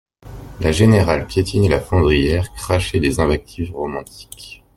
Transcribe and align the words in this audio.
La 0.61 0.71
générale 0.71 1.27
piétinait 1.27 1.69
la 1.69 1.79
fondrière, 1.79 2.51
crachait 2.53 2.99
des 2.99 3.19
invectives 3.19 3.71
romantiques. 3.71 4.63